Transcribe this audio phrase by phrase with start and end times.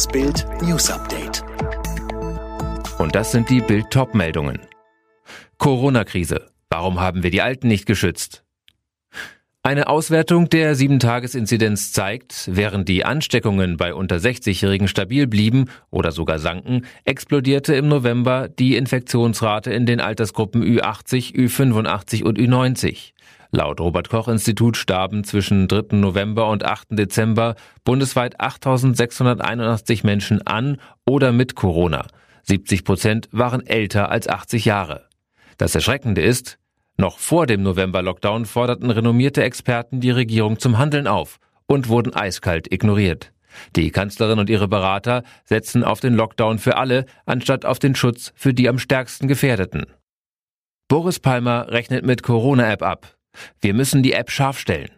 [0.00, 1.44] Das Bild News Update.
[2.98, 4.58] Und das sind die Bild Top-Meldungen.
[5.58, 6.50] Corona-Krise.
[6.70, 8.42] Warum haben wir die Alten nicht geschützt?
[9.62, 16.38] Eine Auswertung der 7-Tages-Inzidenz zeigt, während die Ansteckungen bei unter 60-Jährigen stabil blieben oder sogar
[16.38, 23.12] sanken, explodierte im November die Infektionsrate in den Altersgruppen Ü80, Ü85 und Ü90.
[23.52, 25.96] Laut Robert Koch Institut starben zwischen 3.
[25.96, 26.88] November und 8.
[26.90, 32.06] Dezember bundesweit 8.681 Menschen an oder mit Corona.
[32.44, 35.08] 70 Prozent waren älter als 80 Jahre.
[35.58, 36.58] Das Erschreckende ist,
[36.96, 42.72] noch vor dem November-Lockdown forderten renommierte Experten die Regierung zum Handeln auf und wurden eiskalt
[42.72, 43.32] ignoriert.
[43.74, 48.32] Die Kanzlerin und ihre Berater setzen auf den Lockdown für alle, anstatt auf den Schutz
[48.36, 49.86] für die am stärksten Gefährdeten.
[50.88, 53.16] Boris Palmer rechnet mit Corona-App ab.
[53.60, 54.90] Wir müssen die App scharf stellen.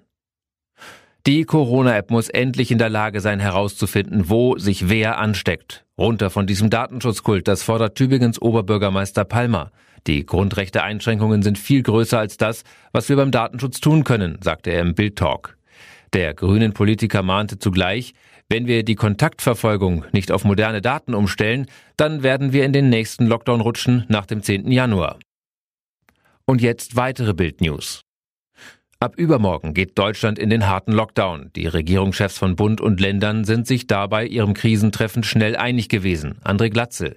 [1.27, 5.85] Die Corona-App muss endlich in der Lage sein, herauszufinden, wo sich wer ansteckt.
[5.97, 9.71] Runter von diesem Datenschutzkult, das fordert Tübingens Oberbürgermeister Palmer.
[10.09, 14.81] Die Grundrechteeinschränkungen sind viel größer als das, was wir beim Datenschutz tun können, sagte er
[14.81, 15.57] im Bild-Talk.
[16.13, 18.15] Der grünen Politiker mahnte zugleich,
[18.49, 21.67] wenn wir die Kontaktverfolgung nicht auf moderne Daten umstellen,
[21.97, 24.73] dann werden wir in den nächsten Lockdown rutschen nach dem 10.
[24.73, 25.21] Januar.
[26.47, 28.03] Und jetzt weitere Bild-News.
[29.03, 31.51] Ab übermorgen geht Deutschland in den harten Lockdown.
[31.57, 36.37] Die Regierungschefs von Bund und Ländern sind sich dabei ihrem Krisentreffen schnell einig gewesen.
[36.45, 37.17] André Glatzel.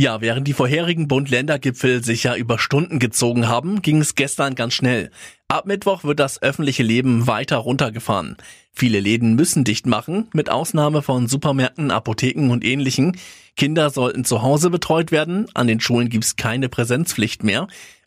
[0.00, 4.72] Ja, während die vorherigen Bund-Länder-Gipfel sich ja über Stunden gezogen haben, ging es gestern ganz
[4.72, 5.10] schnell.
[5.46, 8.38] Ab Mittwoch wird das öffentliche Leben weiter runtergefahren.
[8.72, 13.14] Viele Läden müssen dicht machen, mit Ausnahme von Supermärkten, Apotheken und ähnlichen.
[13.56, 17.66] Kinder sollten zu Hause betreut werden, an den Schulen gibt's keine Präsenzpflicht mehr.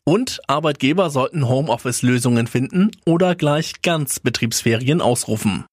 [0.09, 5.65] Und Arbeitgeber sollten Homeoffice-Lösungen finden oder gleich ganz Betriebsferien ausrufen.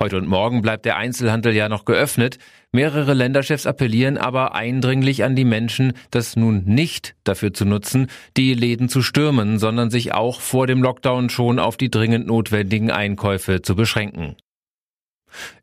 [0.00, 2.38] Heute und morgen bleibt der Einzelhandel ja noch geöffnet.
[2.72, 8.54] Mehrere Länderchefs appellieren aber eindringlich an die Menschen, das nun nicht dafür zu nutzen, die
[8.54, 13.62] Läden zu stürmen, sondern sich auch vor dem Lockdown schon auf die dringend notwendigen Einkäufe
[13.62, 14.34] zu beschränken.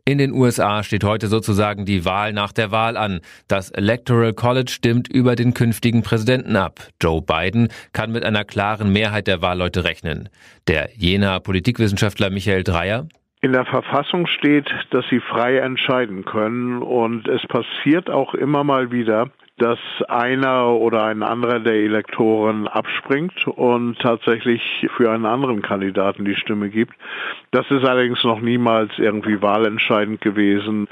[0.06, 3.22] In den USA steht heute sozusagen die Wahl nach der Wahl an.
[3.48, 6.80] Das Electoral College stimmt über den künftigen Präsidenten ab.
[7.02, 10.30] Joe Biden kann mit einer klaren Mehrheit der Wahlleute rechnen.
[10.68, 13.08] Der Jena Politikwissenschaftler Michael Dreyer
[13.44, 18.92] in der Verfassung steht, dass sie frei entscheiden können und es passiert auch immer mal
[18.92, 24.62] wieder, dass einer oder ein anderer der Elektoren abspringt und tatsächlich
[24.98, 26.96] für einen anderen Kandidaten die Stimme gibt.
[27.52, 30.88] Das ist allerdings noch niemals irgendwie wahlentscheidend gewesen.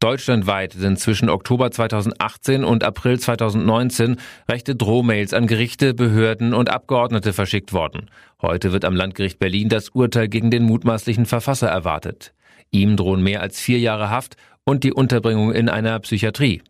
[0.00, 4.16] Deutschlandweit sind zwischen Oktober 2018 und April 2019
[4.48, 8.10] rechte Drohmails an Gerichte, Behörden und Abgeordnete verschickt worden.
[8.40, 12.32] Heute wird am Landgericht Berlin das Urteil gegen den mutmaßlichen Verfasser erwartet.
[12.70, 16.62] Ihm drohen mehr als vier Jahre Haft und die Unterbringung in einer Psychiatrie.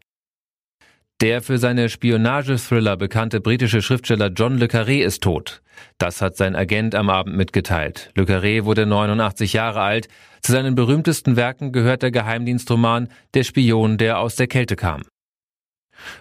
[1.24, 5.62] Der für seine Spionage-Thriller bekannte britische Schriftsteller John Le Carré ist tot.
[5.96, 8.10] Das hat sein Agent am Abend mitgeteilt.
[8.14, 10.08] Le Carré wurde 89 Jahre alt.
[10.42, 15.04] Zu seinen berühmtesten Werken gehört der Geheimdienstroman Der Spion, der aus der Kälte kam.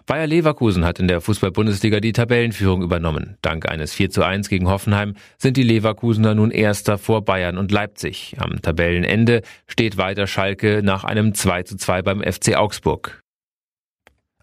[0.05, 3.35] Bayer Leverkusen hat in der Fußball-Bundesliga die Tabellenführung übernommen.
[3.41, 7.73] Dank eines 4 zu 1 gegen Hoffenheim sind die Leverkusener nun Erster vor Bayern und
[7.73, 8.37] Leipzig.
[8.39, 13.22] Am Tabellenende steht weiter Schalke nach einem 2 zu 2 beim FC Augsburg.